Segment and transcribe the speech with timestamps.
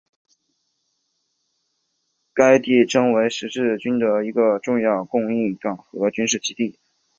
[2.33, 6.79] 该地曾为十字军的一个重要的供应港和军事基地。